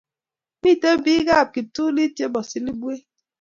[0.61, 3.03] Miten pik ab kiptulit che po Silibwet